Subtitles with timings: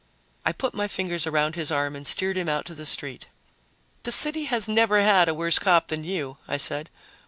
[0.43, 3.27] I put my fingers around his arm and steered him out to the street.
[4.01, 6.89] "This city has never had a worse cop than you," I said.